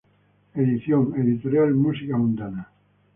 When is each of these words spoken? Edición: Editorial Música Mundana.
Edición: 0.55 1.13
Editorial 1.15 1.75
Música 1.75 2.17
Mundana. 2.17 2.71